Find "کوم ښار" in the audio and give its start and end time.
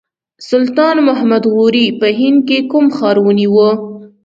2.71-3.15